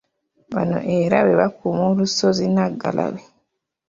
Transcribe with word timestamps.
Bano 0.53 0.77
era 0.97 1.17
be 1.25 1.33
bakuuma 1.41 1.83
olusozi 1.91 2.43
Nnaggalabi. 2.47 3.21